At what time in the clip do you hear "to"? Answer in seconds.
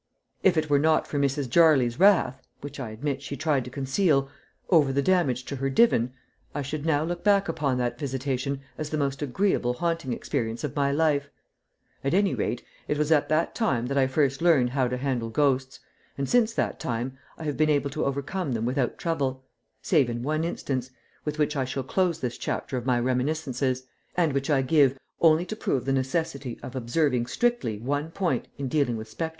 3.65-3.69, 5.45-5.57, 14.87-14.97, 17.91-18.05, 25.45-25.55